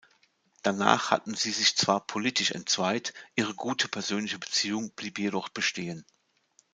[0.63, 6.07] Danach hatten sie sich zwar politisch entzweit, ihre gute persönliche Beziehung blieb jedoch bestehen.